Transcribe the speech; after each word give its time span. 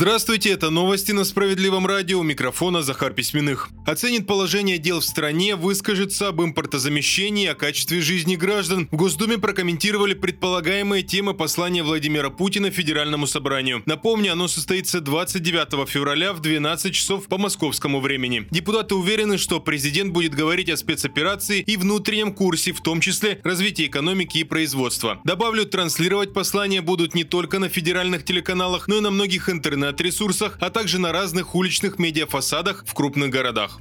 Здравствуйте, 0.00 0.52
это 0.52 0.70
новости 0.70 1.12
на 1.12 1.24
Справедливом 1.24 1.86
радио. 1.86 2.20
У 2.20 2.22
микрофона 2.22 2.80
Захар 2.80 3.12
Письменных. 3.12 3.68
Оценит 3.90 4.28
положение 4.28 4.78
дел 4.78 5.00
в 5.00 5.04
стране, 5.04 5.56
выскажется 5.56 6.28
об 6.28 6.40
импортозамещении, 6.40 7.48
о 7.48 7.56
качестве 7.56 8.00
жизни 8.00 8.36
граждан. 8.36 8.86
В 8.92 8.94
Госдуме 8.94 9.36
прокомментировали 9.36 10.14
предполагаемые 10.14 11.02
темы 11.02 11.34
послания 11.34 11.82
Владимира 11.82 12.30
Путина 12.30 12.70
Федеральному 12.70 13.26
собранию. 13.26 13.82
Напомню, 13.86 14.30
оно 14.30 14.46
состоится 14.46 15.00
29 15.00 15.88
февраля 15.88 16.32
в 16.32 16.38
12 16.38 16.94
часов 16.94 17.26
по 17.26 17.36
московскому 17.36 17.98
времени. 17.98 18.46
Депутаты 18.52 18.94
уверены, 18.94 19.38
что 19.38 19.58
президент 19.58 20.12
будет 20.12 20.36
говорить 20.36 20.70
о 20.70 20.76
спецоперации 20.76 21.60
и 21.60 21.76
внутреннем 21.76 22.32
курсе, 22.32 22.72
в 22.72 22.80
том 22.82 23.00
числе 23.00 23.40
развитии 23.42 23.86
экономики 23.86 24.38
и 24.38 24.44
производства. 24.44 25.20
Добавлю, 25.24 25.66
транслировать 25.66 26.32
послание 26.32 26.80
будут 26.80 27.16
не 27.16 27.24
только 27.24 27.58
на 27.58 27.68
федеральных 27.68 28.24
телеканалах, 28.24 28.86
но 28.86 28.98
и 28.98 29.00
на 29.00 29.10
многих 29.10 29.48
интернет 29.48 29.70
интернет-ресурсах, 29.70 30.58
а 30.60 30.70
также 30.70 31.00
на 31.00 31.10
разных 31.10 31.56
уличных 31.56 31.98
медиафасадах 31.98 32.84
в 32.86 32.94
крупных 32.94 33.30
городах 33.30 33.79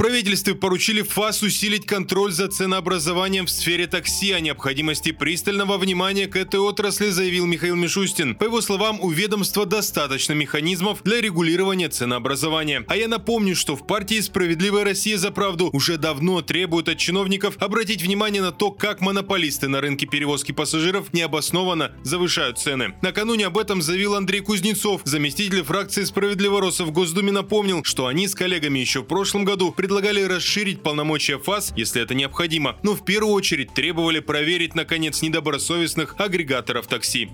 правительстве 0.00 0.54
поручили 0.54 1.02
ФАС 1.02 1.42
усилить 1.42 1.84
контроль 1.84 2.32
за 2.32 2.48
ценообразованием 2.48 3.44
в 3.44 3.50
сфере 3.50 3.86
такси. 3.86 4.32
О 4.32 4.40
необходимости 4.40 5.12
пристального 5.12 5.76
внимания 5.76 6.26
к 6.26 6.36
этой 6.36 6.58
отрасли 6.58 7.10
заявил 7.10 7.44
Михаил 7.44 7.76
Мишустин. 7.76 8.34
По 8.34 8.44
его 8.44 8.62
словам, 8.62 8.98
у 9.02 9.10
ведомства 9.10 9.66
достаточно 9.66 10.32
механизмов 10.32 11.02
для 11.02 11.20
регулирования 11.20 11.90
ценообразования. 11.90 12.82
А 12.88 12.96
я 12.96 13.08
напомню, 13.08 13.54
что 13.54 13.76
в 13.76 13.86
партии 13.86 14.20
«Справедливая 14.20 14.84
Россия 14.84 15.18
за 15.18 15.32
правду» 15.32 15.68
уже 15.74 15.98
давно 15.98 16.40
требуют 16.40 16.88
от 16.88 16.96
чиновников 16.96 17.58
обратить 17.58 18.00
внимание 18.00 18.40
на 18.40 18.52
то, 18.52 18.70
как 18.70 19.02
монополисты 19.02 19.68
на 19.68 19.82
рынке 19.82 20.06
перевозки 20.06 20.52
пассажиров 20.52 21.12
необоснованно 21.12 21.92
завышают 22.04 22.58
цены. 22.58 22.94
Накануне 23.02 23.48
об 23.48 23.58
этом 23.58 23.82
заявил 23.82 24.14
Андрей 24.14 24.40
Кузнецов. 24.40 25.02
Заместитель 25.04 25.62
фракции 25.62 26.04
«Справедливая 26.04 26.62
Росса» 26.62 26.86
в 26.86 26.90
Госдуме 26.90 27.32
напомнил, 27.32 27.84
что 27.84 28.06
они 28.06 28.28
с 28.28 28.34
коллегами 28.34 28.78
еще 28.78 29.00
в 29.00 29.04
прошлом 29.04 29.44
году 29.44 29.72
предлагали 29.72 29.89
расширить 30.22 30.82
полномочия 30.82 31.38
ФАС, 31.38 31.72
если 31.76 32.02
это 32.02 32.14
необходимо, 32.14 32.76
но 32.82 32.94
в 32.94 33.04
первую 33.04 33.34
очередь 33.34 33.74
требовали 33.74 34.20
проверить, 34.20 34.74
наконец, 34.74 35.22
недобросовестных 35.22 36.14
агрегаторов 36.18 36.86
такси. 36.86 37.30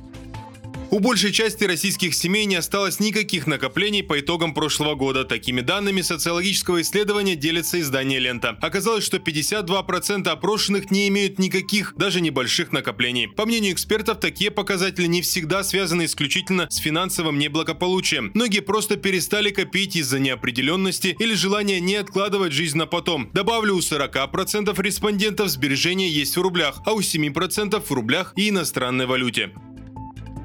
У 0.97 0.99
большей 0.99 1.31
части 1.31 1.63
российских 1.65 2.15
семей 2.15 2.47
не 2.47 2.55
осталось 2.57 3.01
никаких 3.01 3.47
накоплений 3.47 4.03
по 4.03 4.19
итогам 4.19 4.55
прошлого 4.55 4.95
года. 4.95 5.25
Такими 5.25 5.61
данными 5.61 6.01
социологического 6.01 6.81
исследования 6.81 7.37
делится 7.37 7.79
издание 7.79 8.19
«Лента». 8.19 8.57
Оказалось, 8.63 9.05
что 9.05 9.19
52% 9.19 10.27
опрошенных 10.27 10.91
не 10.91 11.09
имеют 11.09 11.39
никаких, 11.39 11.93
даже 11.99 12.23
небольших 12.23 12.73
накоплений. 12.73 13.29
По 13.29 13.45
мнению 13.45 13.75
экспертов, 13.75 14.21
такие 14.21 14.51
показатели 14.51 15.05
не 15.05 15.21
всегда 15.21 15.65
связаны 15.65 16.07
исключительно 16.07 16.67
с 16.71 16.77
финансовым 16.79 17.39
неблагополучием. 17.39 18.31
Многие 18.33 18.61
просто 18.61 18.97
перестали 18.97 19.51
копить 19.51 19.97
из-за 19.97 20.19
неопределенности 20.19 21.15
или 21.19 21.35
желания 21.35 21.79
не 21.79 21.97
откладывать 21.97 22.55
жизнь 22.55 22.79
на 22.79 22.87
потом. 22.87 23.29
Добавлю, 23.35 23.75
у 23.75 23.81
40% 23.81 24.75
респондентов 24.81 25.51
сбережения 25.51 26.09
есть 26.09 26.39
в 26.39 26.41
рублях, 26.41 26.81
а 26.87 26.95
у 26.95 27.01
7% 27.01 27.85
в 27.87 27.91
рублях 27.93 28.33
и 28.35 28.49
иностранной 28.49 29.05
валюте. 29.05 29.53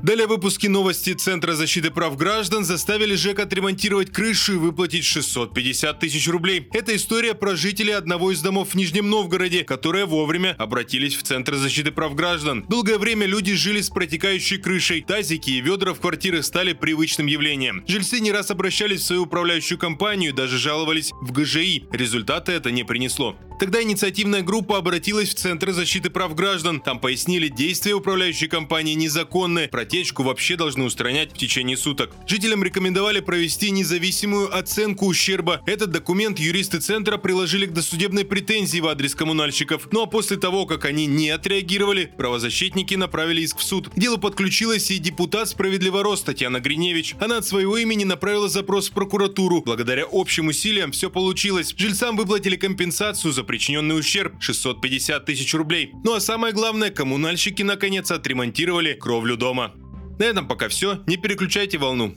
Далее 0.03 0.25
выпуски 0.25 0.65
новости 0.65 1.13
Центра 1.13 1.53
защиты 1.53 1.91
прав 1.91 2.17
граждан 2.17 2.65
заставили 2.65 3.13
ЖЭК 3.13 3.41
отремонтировать 3.41 4.11
крышу 4.11 4.53
и 4.53 4.57
выплатить 4.57 5.05
650 5.05 5.99
тысяч 5.99 6.27
рублей. 6.27 6.67
Это 6.73 6.95
история 6.95 7.35
про 7.35 7.55
жителей 7.55 7.91
одного 7.91 8.31
из 8.31 8.41
домов 8.41 8.69
в 8.69 8.75
Нижнем 8.75 9.11
Новгороде, 9.11 9.63
которые 9.63 10.05
вовремя 10.05 10.55
обратились 10.57 11.15
в 11.15 11.21
Центр 11.21 11.53
защиты 11.53 11.91
прав 11.91 12.15
граждан. 12.15 12.65
Долгое 12.67 12.97
время 12.97 13.27
люди 13.27 13.53
жили 13.53 13.79
с 13.81 13.91
протекающей 13.91 14.57
крышей. 14.57 15.01
Тазики 15.01 15.51
и 15.51 15.61
ведра 15.61 15.93
в 15.93 15.99
квартирах 15.99 16.45
стали 16.45 16.73
привычным 16.73 17.27
явлением. 17.27 17.83
Жильцы 17.87 18.19
не 18.21 18.31
раз 18.31 18.49
обращались 18.49 19.01
в 19.01 19.05
свою 19.05 19.23
управляющую 19.23 19.77
компанию, 19.77 20.33
даже 20.33 20.57
жаловались 20.57 21.11
в 21.21 21.31
ГЖИ. 21.31 21.85
Результата 21.91 22.51
это 22.51 22.71
не 22.71 22.83
принесло. 22.83 23.37
Тогда 23.61 23.83
инициативная 23.83 24.41
группа 24.41 24.79
обратилась 24.79 25.29
в 25.29 25.35
Центр 25.35 25.71
защиты 25.71 26.09
прав 26.09 26.33
граждан. 26.33 26.81
Там 26.81 26.99
пояснили, 26.99 27.47
действия 27.47 27.93
управляющей 27.93 28.47
компании 28.47 28.95
незаконны, 28.95 29.67
протечку 29.67 30.23
вообще 30.23 30.55
должны 30.55 30.83
устранять 30.83 31.31
в 31.31 31.37
течение 31.37 31.77
суток. 31.77 32.09
Жителям 32.25 32.63
рекомендовали 32.63 33.19
провести 33.19 33.69
независимую 33.69 34.51
оценку 34.57 35.05
ущерба. 35.05 35.61
Этот 35.67 35.91
документ 35.91 36.39
юристы 36.39 36.79
Центра 36.79 37.17
приложили 37.17 37.67
к 37.67 37.71
досудебной 37.71 38.25
претензии 38.25 38.79
в 38.79 38.87
адрес 38.87 39.13
коммунальщиков. 39.13 39.89
Ну 39.91 40.01
а 40.01 40.05
после 40.07 40.37
того, 40.37 40.65
как 40.65 40.85
они 40.85 41.05
не 41.05 41.29
отреагировали, 41.29 42.11
правозащитники 42.17 42.95
направили 42.95 43.41
иск 43.41 43.59
в 43.59 43.63
суд. 43.63 43.89
К 43.89 43.99
делу 43.99 44.17
и 44.17 44.97
депутат 44.97 45.49
«Справедливо 45.49 46.01
рост» 46.01 46.25
Татьяна 46.25 46.61
Гриневич. 46.61 47.13
Она 47.19 47.37
от 47.37 47.45
своего 47.45 47.77
имени 47.77 48.05
направила 48.05 48.49
запрос 48.49 48.89
в 48.89 48.93
прокуратуру. 48.93 49.61
Благодаря 49.61 50.05
общим 50.11 50.47
усилиям 50.47 50.93
все 50.93 51.11
получилось. 51.11 51.75
Жильцам 51.77 52.17
выплатили 52.17 52.55
компенсацию 52.55 53.31
за 53.31 53.50
причиненный 53.51 53.99
ущерб 53.99 54.41
650 54.41 55.25
тысяч 55.25 55.53
рублей. 55.53 55.91
Ну 56.05 56.13
а 56.13 56.21
самое 56.21 56.53
главное, 56.53 56.89
коммунальщики 56.89 57.63
наконец 57.63 58.09
отремонтировали 58.09 58.93
кровлю 58.93 59.35
дома. 59.35 59.73
На 60.19 60.23
этом 60.23 60.47
пока 60.47 60.69
все. 60.69 61.03
Не 61.05 61.17
переключайте 61.17 61.77
волну. 61.77 62.15